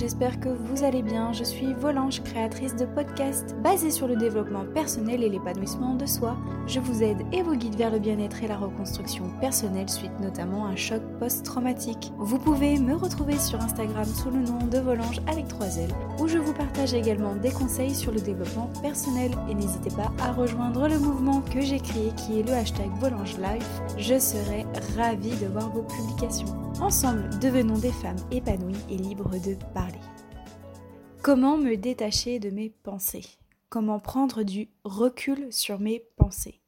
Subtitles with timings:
[0.00, 1.32] j'espère que vous allez bien.
[1.34, 6.38] Je suis Volange, créatrice de podcasts basés sur le développement personnel et l'épanouissement de soi.
[6.66, 10.64] Je vous aide et vous guide vers le bien-être et la reconstruction personnelle suite notamment
[10.64, 12.12] à un choc post-traumatique.
[12.16, 16.26] Vous pouvez me retrouver sur Instagram sous le nom de Volange avec 3 L, où
[16.26, 19.32] je vous partage également des conseils sur le développement personnel.
[19.50, 23.36] Et n'hésitez pas à rejoindre le mouvement que j'ai créé qui est le hashtag Volange
[23.36, 23.82] Life.
[23.98, 24.64] Je serai
[24.96, 26.56] ravie de voir vos publications.
[26.80, 29.89] Ensemble, devenons des femmes épanouies et libres de parler.
[31.22, 33.26] Comment me détacher de mes pensées?
[33.68, 36.60] Comment prendre du recul sur mes pensées?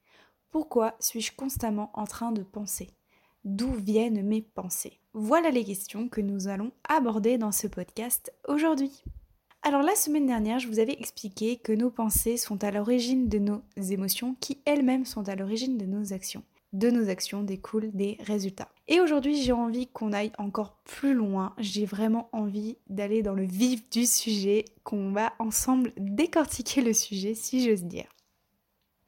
[0.51, 2.91] Pourquoi suis-je constamment en train de penser?
[3.45, 5.01] D'où viennent mes pensées?
[5.15, 9.03] Voilà les questions que nous allons aborder dans ce podcast aujourd'hui.
[9.63, 13.39] Alors la semaine dernière, je vous avais expliqué que nos pensées sont à l'origine de
[13.39, 18.19] nos émotions qui elles-mêmes sont à l'origine de nos actions de nos actions découlent des
[18.21, 18.69] résultats.
[18.89, 21.55] Et aujourd'hui, j'ai envie qu'on aille encore plus loin.
[21.59, 27.35] J'ai vraiment envie d'aller dans le vif du sujet, qu'on va ensemble décortiquer le sujet,
[27.35, 28.09] si j'ose dire.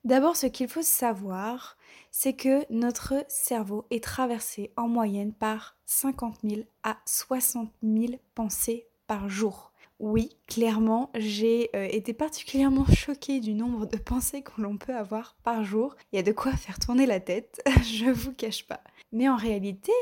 [0.05, 1.79] D'abord, ce qu'il faut savoir,
[2.11, 8.87] c'est que notre cerveau est traversé en moyenne par 50 000 à 60 000 pensées
[9.07, 9.73] par jour.
[10.05, 15.35] Oui, clairement, j'ai euh, été particulièrement choquée du nombre de pensées que l'on peut avoir
[15.43, 15.97] par jour.
[16.13, 18.83] Il y a de quoi faire tourner la tête, je vous cache pas.
[19.13, 19.93] Mais en réalité,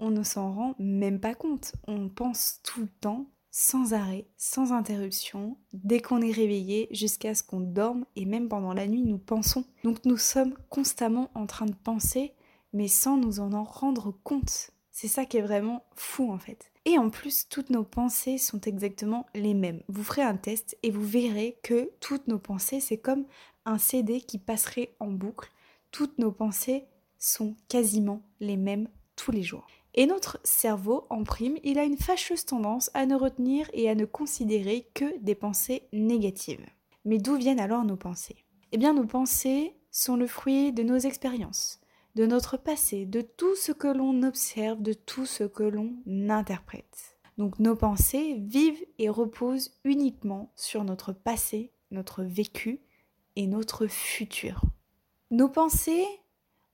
[0.00, 1.76] on ne s'en rend même pas compte.
[1.86, 7.44] On pense tout le temps, sans arrêt, sans interruption, dès qu'on est réveillé, jusqu'à ce
[7.44, 9.64] qu'on dorme, et même pendant la nuit, nous pensons.
[9.84, 12.34] Donc nous sommes constamment en train de penser,
[12.72, 14.72] mais sans nous en rendre compte.
[14.90, 16.72] C'est ça qui est vraiment fou en fait.
[16.88, 19.82] Et en plus, toutes nos pensées sont exactement les mêmes.
[19.88, 23.24] Vous ferez un test et vous verrez que toutes nos pensées, c'est comme
[23.64, 25.50] un CD qui passerait en boucle.
[25.90, 26.84] Toutes nos pensées
[27.18, 29.66] sont quasiment les mêmes tous les jours.
[29.94, 33.96] Et notre cerveau, en prime, il a une fâcheuse tendance à ne retenir et à
[33.96, 36.64] ne considérer que des pensées négatives.
[37.04, 38.44] Mais d'où viennent alors nos pensées?
[38.70, 41.80] Eh bien, nos pensées sont le fruit de nos expériences,
[42.16, 45.94] de notre passé, de tout ce que l'on observe, de tout ce que l'on
[46.30, 47.18] interprète.
[47.36, 52.80] Donc nos pensées vivent et reposent uniquement sur notre passé, notre vécu
[53.36, 54.62] et notre futur.
[55.30, 56.06] Nos pensées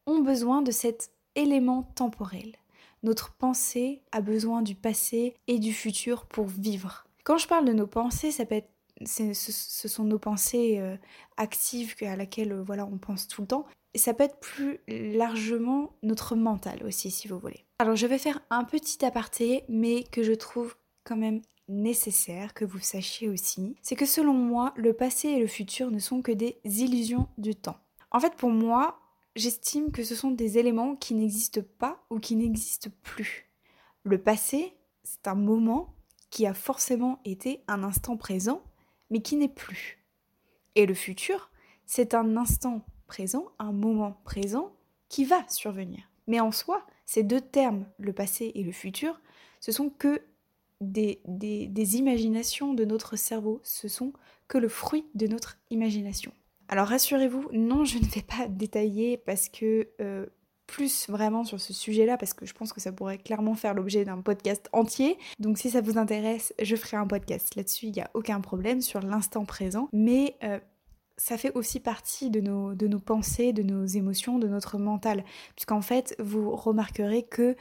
[0.07, 2.55] ont besoin de cet élément temporel.
[3.03, 7.05] Notre pensée a besoin du passé et du futur pour vivre.
[7.25, 8.71] Quand je parle de nos pensées, ça peut être
[9.05, 10.97] ce, sont nos pensées euh,
[11.37, 13.67] actives à laquelle euh, voilà on pense tout le temps
[13.99, 17.65] ça peut être plus largement notre mental aussi, si vous voulez.
[17.79, 22.65] Alors je vais faire un petit aparté, mais que je trouve quand même nécessaire que
[22.65, 26.33] vous sachiez aussi, c'est que selon moi, le passé et le futur ne sont que
[26.33, 27.79] des illusions du temps.
[28.11, 29.01] En fait, pour moi,
[29.37, 33.51] j'estime que ce sont des éléments qui n'existent pas ou qui n'existent plus.
[34.05, 35.95] Le passé, c'est un moment
[36.31, 38.63] qui a forcément été un instant présent,
[39.11, 40.05] mais qui n'est plus.
[40.75, 41.51] Et le futur,
[41.87, 44.73] c'est un instant présent, un moment présent
[45.11, 46.01] qui va survenir.
[46.27, 49.21] Mais en soi, ces deux termes, le passé et le futur,
[49.61, 50.23] ce sont que
[50.81, 54.15] des, des, imaginations de notre cerveau, ce sont
[54.49, 56.33] que le fruit de notre imagination.
[56.69, 60.25] Alors rassurez-vous, non, je ne vais pas détailler parce que euh,
[60.67, 64.07] plus vraiment sur ce sujet-là, parce que je pense que ça pourrait clairement faire l'objet
[64.07, 65.19] d'un podcast entier.
[65.39, 68.81] Donc si ça vous intéresse, je ferai un podcast là-dessus, il n'y a aucun problème
[68.81, 69.91] sur l'instant présent.
[69.93, 70.59] Mais euh,
[71.17, 75.25] ça fait aussi partie de nos, de nos pensées, de nos émotions, de notre mental.
[75.55, 77.57] Puisqu'en fait, vous remarquerez que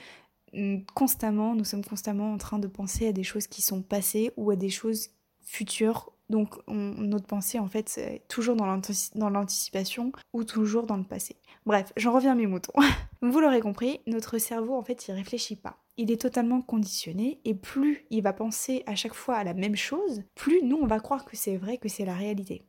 [0.54, 4.32] mm, constamment, nous sommes constamment en train de penser à des choses qui sont passées
[4.38, 5.10] ou à des choses
[5.44, 6.12] futures.
[6.30, 11.36] Donc notre pensée, en fait, c'est toujours dans l'anticipation ou toujours dans le passé.
[11.66, 12.72] Bref, j'en reviens à mes moutons.
[13.22, 15.78] vous l'aurez compris, notre cerveau, en fait, il réfléchit pas.
[15.98, 19.76] Il est totalement conditionné et plus il va penser à chaque fois à la même
[19.76, 22.66] chose, plus nous, on va croire que c'est vrai, que c'est la réalité.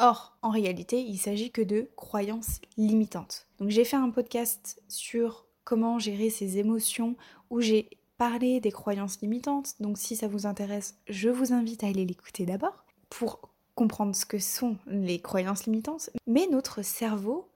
[0.00, 3.48] Or, en réalité, il s'agit que de croyances limitantes.
[3.58, 7.16] Donc j'ai fait un podcast sur comment gérer ses émotions
[7.50, 9.74] où j'ai parlé des croyances limitantes.
[9.80, 13.40] Donc si ça vous intéresse, je vous invite à aller l'écouter d'abord pour
[13.74, 16.10] comprendre ce que sont les croyances limitantes.
[16.28, 17.48] Mais notre cerveau,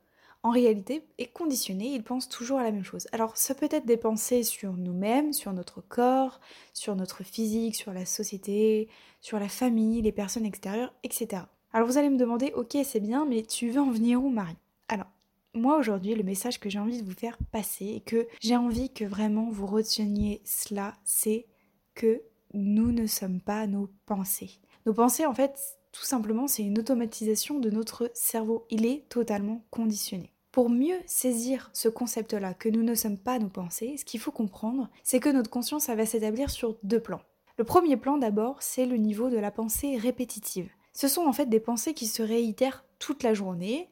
[0.43, 3.07] en réalité, est conditionné, il pense toujours à la même chose.
[3.13, 6.41] Alors ça peut être des pensées sur nous-mêmes, sur notre corps,
[6.73, 8.89] sur notre physique, sur la société,
[9.21, 11.43] sur la famille, les personnes extérieures, etc.
[11.75, 14.57] Alors vous allez me demander, ok c'est bien, mais tu veux en venir où Marie?
[14.89, 15.07] Alors,
[15.55, 18.91] moi aujourd'hui, le message que j'ai envie de vous faire passer et que j'ai envie
[18.91, 21.47] que vraiment vous reteniez cela, c'est
[21.95, 22.23] que
[22.53, 24.51] nous ne sommes pas nos pensées.
[24.85, 25.59] Nos pensées, en fait,
[25.93, 28.67] tout simplement, c'est une automatisation de notre cerveau.
[28.71, 30.33] Il est totalement conditionné.
[30.51, 34.31] Pour mieux saisir ce concept-là, que nous ne sommes pas nos pensées, ce qu'il faut
[34.31, 37.23] comprendre, c'est que notre conscience, va s'établir sur deux plans.
[37.57, 40.69] Le premier plan d'abord, c'est le niveau de la pensée répétitive.
[40.93, 43.91] Ce sont en fait des pensées qui se réitèrent toute la journée,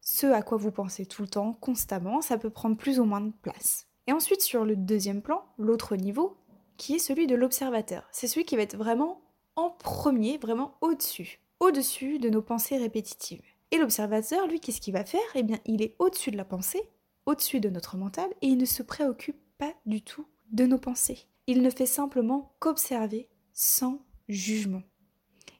[0.00, 3.20] ce à quoi vous pensez tout le temps, constamment, ça peut prendre plus ou moins
[3.20, 3.88] de place.
[4.06, 6.36] Et ensuite sur le deuxième plan, l'autre niveau,
[6.76, 8.06] qui est celui de l'observateur.
[8.12, 9.22] C'est celui qui va être vraiment
[9.56, 13.42] en premier, vraiment au-dessus, au-dessus de nos pensées répétitives.
[13.72, 15.20] Et l'observateur, lui, qu'est-ce qu'il va faire?
[15.34, 16.88] Eh bien, il est au-dessus de la pensée,
[17.24, 21.26] au-dessus de notre mental, et il ne se préoccupe pas du tout de nos pensées.
[21.48, 24.82] Il ne fait simplement qu'observer sans jugement.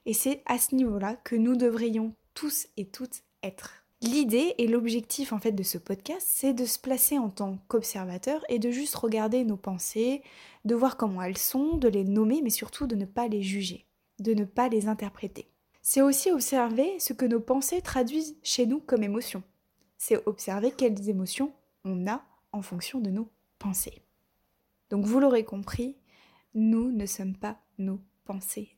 [0.07, 3.83] Et c'est à ce niveau-là que nous devrions tous et toutes être.
[4.01, 8.41] L'idée et l'objectif en fait de ce podcast, c'est de se placer en tant qu'observateur
[8.47, 10.23] et de juste regarder nos pensées,
[10.63, 13.85] de voir comment elles sont, de les nommer, mais surtout de ne pas les juger,
[14.19, 15.51] de ne pas les interpréter.
[15.81, 19.43] C'est aussi observer ce que nos pensées traduisent chez nous comme émotions.
[19.97, 21.51] C'est observer quelles émotions
[21.83, 22.23] on a
[22.53, 24.03] en fonction de nos pensées.
[24.89, 25.97] Donc vous l'aurez compris,
[26.53, 27.99] nous ne sommes pas nos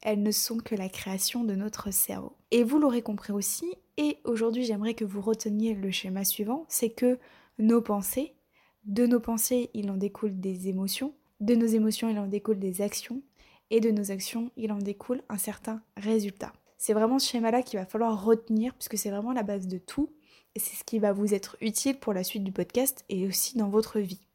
[0.02, 2.36] Elles ne sont que la création de notre cerveau.
[2.52, 6.90] Et vous l'aurez compris aussi, et aujourd'hui j'aimerais que vous reteniez le schéma suivant, c'est
[6.90, 7.20] que
[7.58, 8.34] nos pensées,
[8.86, 12.82] de nos pensées il en découle des émotions, de nos émotions il en découle des
[12.82, 13.22] actions,
[13.72, 16.54] et de nos actions il en découle un certain résultat.
[16.78, 20.10] C'est vraiment ce schéma-là qu'il va falloir retenir, puisque c'est vraiment la base de tout,
[20.56, 23.58] et c'est ce qui va vous être utile pour la suite du podcast et aussi
[23.58, 24.29] dans votre vie.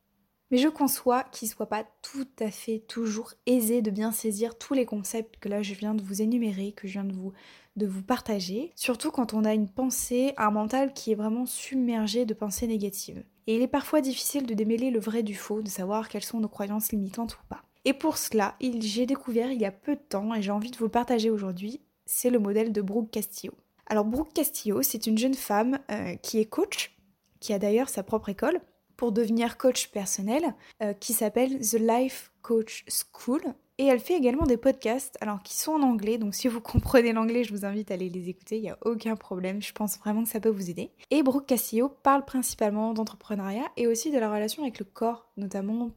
[0.50, 4.58] Mais je conçois qu'il ne soit pas tout à fait toujours aisé de bien saisir
[4.58, 7.32] tous les concepts que là je viens de vous énumérer, que je viens de vous,
[7.76, 12.26] de vous partager, surtout quand on a une pensée, un mental qui est vraiment submergé
[12.26, 13.24] de pensées négatives.
[13.46, 16.40] Et il est parfois difficile de démêler le vrai du faux, de savoir quelles sont
[16.40, 17.62] nos croyances limitantes ou pas.
[17.84, 20.76] Et pour cela, j'ai découvert il y a peu de temps, et j'ai envie de
[20.76, 23.54] vous le partager aujourd'hui, c'est le modèle de Brooke Castillo.
[23.86, 26.96] Alors Brooke Castillo, c'est une jeune femme euh, qui est coach,
[27.40, 28.60] qui a d'ailleurs sa propre école,
[29.12, 33.42] devenir coach personnel euh, qui s'appelle The Life Coach School.
[33.78, 37.12] Et elle fait également des podcasts, alors qui sont en anglais, donc si vous comprenez
[37.12, 39.98] l'anglais, je vous invite à aller les écouter, il n'y a aucun problème, je pense
[39.98, 40.92] vraiment que ça peut vous aider.
[41.10, 45.90] Et Brooke Castillo parle principalement d'entrepreneuriat et aussi de la relation avec le corps, notamment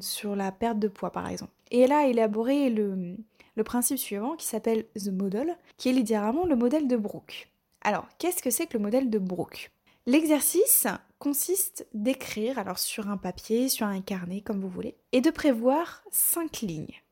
[0.00, 1.52] sur la perte de poids par exemple.
[1.70, 3.16] Et elle a élaboré le,
[3.54, 7.48] le principe suivant qui s'appelle The Model, qui est littéralement le modèle de Brooke.
[7.82, 9.70] Alors, qu'est-ce que c'est que le modèle de Brooke?
[10.06, 10.88] L'exercice
[11.20, 16.02] consiste d'écrire, alors sur un papier, sur un carnet, comme vous voulez, et de prévoir
[16.10, 17.02] cinq lignes.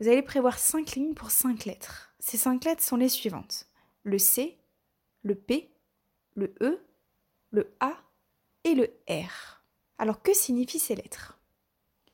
[0.00, 2.12] Vous allez prévoir cinq lignes pour cinq lettres.
[2.18, 3.68] Ces cinq lettres sont les suivantes
[4.02, 4.58] le C,
[5.22, 5.70] le P,
[6.34, 6.84] le E,
[7.50, 7.92] le A
[8.64, 9.62] et le R.
[9.98, 11.38] Alors que signifient ces lettres?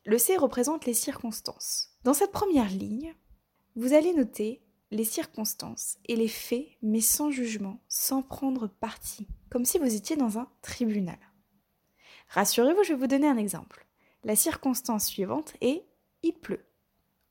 [0.05, 1.89] Le C représente les circonstances.
[2.03, 3.15] Dans cette première ligne,
[3.75, 9.65] vous allez noter les circonstances et les faits, mais sans jugement, sans prendre parti, comme
[9.65, 11.19] si vous étiez dans un tribunal.
[12.29, 13.87] Rassurez-vous, je vais vous donner un exemple.
[14.23, 15.85] La circonstance suivante est
[16.23, 16.65] il pleut.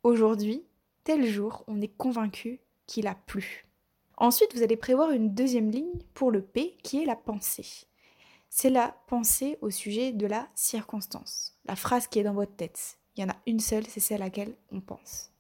[0.03, 0.65] Aujourd'hui,
[1.05, 3.67] tel jour, on est convaincu qu'il a plu.
[4.17, 7.87] Ensuite, vous allez prévoir une deuxième ligne pour le P qui est la pensée.
[8.51, 12.99] C'est la pensée au sujet de la circonstance, la phrase qui est dans votre tête.
[13.17, 15.31] Il y en a une seule, c'est celle à laquelle on pense.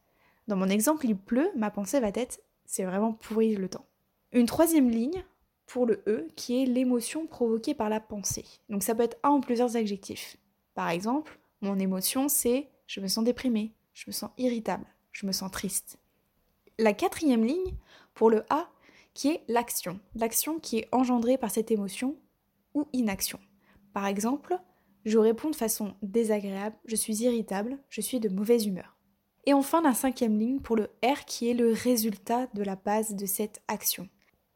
[0.48, 3.86] Dans mon exemple, il pleut, ma pensée va être c'est vraiment pourri le temps.
[4.32, 5.24] Une troisième ligne
[5.66, 8.44] pour le E qui est l'émotion provoquée par la pensée.
[8.68, 10.36] Donc ça peut être un ou plusieurs adjectifs.
[10.74, 15.32] Par exemple, mon émotion c'est je me sens déprimée, je me sens irritable, je me
[15.32, 15.98] sens triste.
[16.78, 17.74] La quatrième ligne
[18.14, 18.70] pour le A
[19.12, 20.00] qui est l'action.
[20.14, 22.16] L'action qui est engendrée par cette émotion
[22.72, 23.40] ou inaction.
[23.92, 24.58] Par exemple,
[25.04, 28.97] je réponds de façon désagréable, je suis irritable, je suis de mauvaise humeur.
[29.48, 33.14] Et enfin la cinquième ligne pour le R qui est le résultat de la base
[33.14, 34.06] de cette action.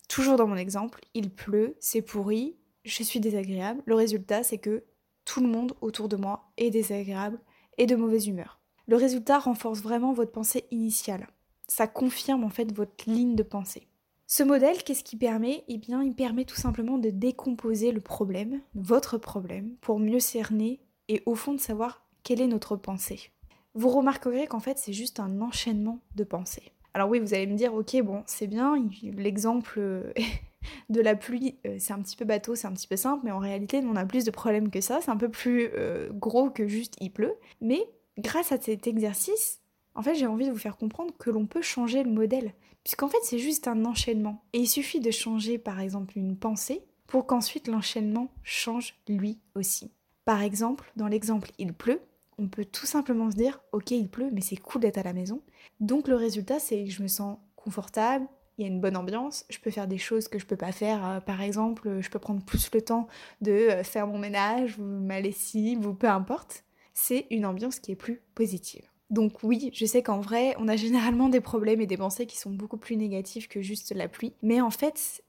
[0.07, 3.83] Toujours dans mon exemple, il pleut, c'est pourri, je suis désagréable.
[3.87, 4.85] Le résultat c'est que
[5.25, 7.41] tout le monde autour de moi est désagréable
[7.79, 8.61] et de mauvaise humeur.
[8.87, 11.27] Le résultat renforce vraiment votre pensée initiale.
[11.69, 13.89] Ça confirme en fait votre ligne de pensée.
[14.27, 15.65] Ce modèle, qu'est-ce qui permet?
[15.69, 20.81] Eh bien, il permet tout simplement de décomposer le problème, votre problème, pour mieux cerner
[21.09, 23.31] et au fond de savoir quelle est notre pensée
[23.75, 26.73] vous remarquerez qu'en fait c'est juste un enchaînement de pensées.
[26.95, 30.13] Alors oui, vous allez me dire, ok, bon, c'est bien, l'exemple euh,
[30.91, 33.31] de la pluie, euh, c'est un petit peu bateau, c'est un petit peu simple, mais
[33.31, 36.51] en réalité, on a plus de problèmes que ça, c'est un peu plus euh, gros
[36.51, 37.35] que juste il pleut.
[37.61, 37.81] Mais
[38.19, 39.61] grâce à cet exercice,
[39.95, 42.53] en fait, j'ai envie de vous faire comprendre que l'on peut changer le modèle,
[42.85, 44.45] puisqu'en fait, c'est juste un enchaînement.
[44.53, 49.93] Et il suffit de changer, par exemple, une pensée pour qu'ensuite l'enchaînement change lui aussi.
[50.25, 52.01] Par exemple, dans l'exemple il pleut,
[52.39, 55.13] on peut tout simplement se dire ok il pleut mais c'est cool d'être à la
[55.13, 55.43] maison.
[55.81, 58.27] Donc le résultat c'est que je me sens confortable,
[58.59, 60.73] il y a une bonne ambiance, je peux faire des choses que je peux pas
[60.73, 63.09] faire, euh, par exemple je peux prendre plus le temps
[63.41, 66.65] de euh, faire mon ménage ou ma lessive ou peu importe.
[66.95, 68.87] C'est une ambiance qui est plus positive.
[69.13, 72.39] Donc oui, je sais qu'en vrai, on a généralement des problèmes et des pensées qui
[72.39, 74.33] sont beaucoup plus négatives que juste la pluie.
[74.43, 75.23] Mais en fait,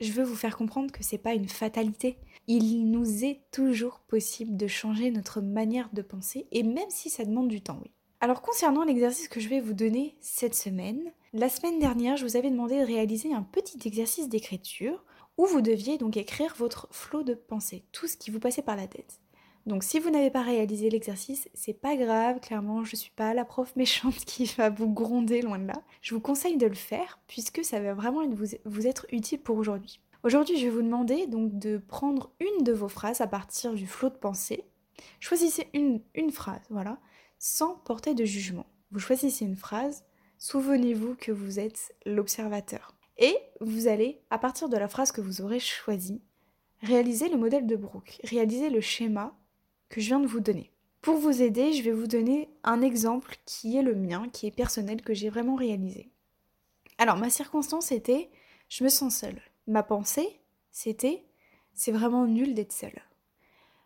[0.00, 2.18] je veux vous faire comprendre que c'est pas une fatalité.
[2.48, 7.24] Il nous est toujours possible de changer notre manière de penser, et même si ça
[7.24, 7.90] demande du temps, oui.
[8.20, 12.36] Alors concernant l'exercice que je vais vous donner cette semaine, la semaine dernière, je vous
[12.36, 15.04] avais demandé de réaliser un petit exercice d'écriture
[15.36, 18.76] où vous deviez donc écrire votre flot de pensée, tout ce qui vous passait par
[18.76, 19.20] la tête.
[19.66, 23.44] Donc si vous n'avez pas réalisé l'exercice, c'est pas grave, clairement, je suis pas la
[23.44, 25.82] prof méchante qui va vous gronder loin de là.
[26.00, 28.22] Je vous conseille de le faire puisque ça va vraiment
[28.64, 30.00] vous être utile pour aujourd'hui.
[30.26, 33.86] Aujourd'hui, je vais vous demander donc de prendre une de vos phrases à partir du
[33.86, 34.64] flot de pensée.
[35.20, 36.98] Choisissez une, phrase, voilà,
[37.38, 38.66] sans porter de jugement.
[38.90, 40.04] Vous choisissez une phrase,
[40.38, 42.96] souvenez-vous que vous êtes l'observateur.
[43.18, 46.20] Et vous allez, à partir de la phrase que vous aurez choisie,
[46.82, 49.38] réaliser le modèle de Brooke, réaliser le schéma
[49.88, 50.72] que je viens de vous donner.
[51.02, 54.56] Pour vous aider, je vais vous donner un exemple qui est le mien, qui est
[54.56, 56.10] personnel, que j'ai vraiment réalisé.
[56.98, 58.28] Alors, ma circonstance était,
[58.68, 59.40] je me sens seule.
[59.66, 61.24] Ma pensée, c'était,
[61.74, 63.02] c'est vraiment nul d'être seule.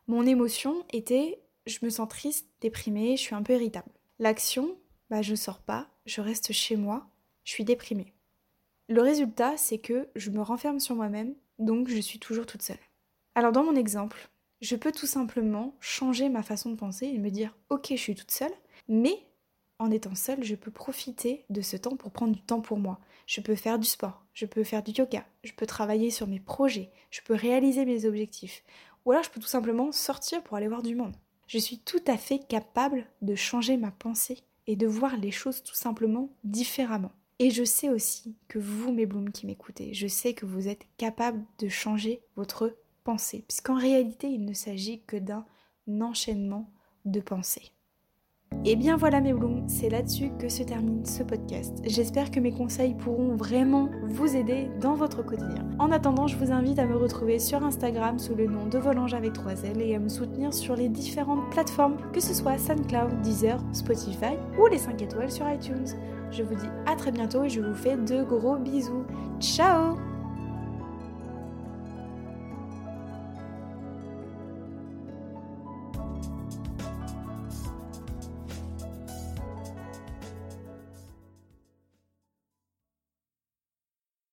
[0.07, 3.91] Mon émotion était, je me sens triste, déprimée, je suis un peu irritable.
[4.19, 4.77] L'action,
[5.09, 7.09] bah je sors pas, je reste chez moi,
[7.45, 8.13] je suis déprimée.
[8.89, 12.77] Le résultat, c'est que je me renferme sur moi-même, donc je suis toujours toute seule.
[13.35, 14.29] Alors dans mon exemple,
[14.61, 18.15] je peux tout simplement changer ma façon de penser et me dire ok je suis
[18.15, 18.53] toute seule,
[18.89, 19.27] mais
[19.79, 23.01] en étant seule, je peux profiter de ce temps pour prendre du temps pour moi.
[23.27, 26.41] Je peux faire du sport, je peux faire du yoga, je peux travailler sur mes
[26.41, 28.63] projets, je peux réaliser mes objectifs,
[29.05, 31.17] ou alors je peux tout simplement sortir pour aller voir du monde.
[31.47, 35.63] Je suis tout à fait capable de changer ma pensée et de voir les choses
[35.63, 37.13] tout simplement différemment.
[37.41, 40.87] Et je sais aussi que vous, mes blooms qui m'écoutez, je sais que vous êtes
[40.99, 45.47] capable de changer votre pensée, puisqu'en réalité, il ne s'agit que d'un
[46.01, 46.71] enchaînement
[47.07, 47.73] de pensées.
[48.64, 51.78] Et bien voilà mes blooms, c'est là-dessus que se termine ce podcast.
[51.85, 55.66] J'espère que mes conseils pourront vraiment vous aider dans votre quotidien.
[55.78, 59.14] En attendant, je vous invite à me retrouver sur Instagram sous le nom de Volange
[59.14, 63.23] avec 3 L et à me soutenir sur les différentes plateformes, que ce soit SoundCloud,
[63.23, 65.97] Deezer, Spotify ou les 5 étoiles sur iTunes.
[66.30, 69.04] Je vous dis à très bientôt et je vous fais de gros bisous.
[69.40, 69.97] Ciao